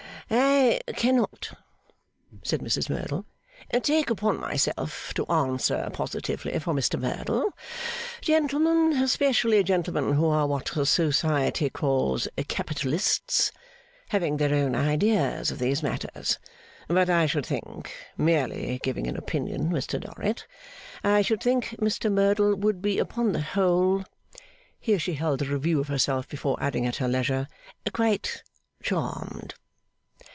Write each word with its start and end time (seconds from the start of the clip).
'I 0.33 0.79
cannot,' 0.95 1.49
said 2.41 2.61
Mrs 2.61 2.89
Merdle, 2.89 3.25
'take 3.81 4.09
upon 4.09 4.39
myself 4.39 5.13
to 5.15 5.25
answer 5.27 5.89
positively 5.91 6.57
for 6.59 6.73
Mr 6.73 6.97
Merdle; 6.97 7.51
gentlemen, 8.21 8.93
especially 9.03 9.61
gentlemen 9.63 10.13
who 10.13 10.27
are 10.29 10.47
what 10.47 10.69
Society 10.85 11.69
calls 11.69 12.29
capitalists, 12.47 13.51
having 14.09 14.37
their 14.37 14.55
own 14.55 14.73
ideas 14.73 15.51
of 15.51 15.59
these 15.59 15.83
matters. 15.83 16.37
But 16.87 17.09
I 17.09 17.25
should 17.25 17.45
think 17.45 17.91
merely 18.15 18.79
giving 18.81 19.07
an 19.07 19.17
opinion, 19.17 19.69
Mr 19.71 19.99
Dorrit 19.99 20.45
I 21.03 21.21
should 21.23 21.43
think 21.43 21.75
Mr 21.79 22.09
Merdle 22.09 22.55
would 22.55 22.81
be 22.81 22.99
upon 22.99 23.33
the 23.33 23.41
whole,' 23.41 24.05
here 24.79 24.99
she 24.99 25.15
held 25.15 25.41
a 25.41 25.45
review 25.45 25.81
of 25.81 25.89
herself 25.89 26.29
before 26.29 26.57
adding 26.63 26.85
at 26.85 26.97
her 26.97 27.09
leisure, 27.09 27.49
'quite 27.91 28.43
charmed. 28.81 29.55